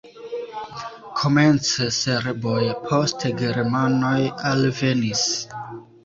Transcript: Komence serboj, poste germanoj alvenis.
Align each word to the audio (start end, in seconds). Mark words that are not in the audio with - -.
Komence 1.17 1.89
serboj, 1.97 2.61
poste 2.85 3.31
germanoj 3.41 4.13
alvenis. 4.53 5.23